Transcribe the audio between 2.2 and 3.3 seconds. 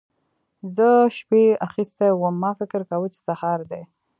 ما فکر کاوو چې